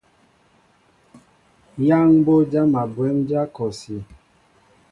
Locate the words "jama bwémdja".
2.51-3.41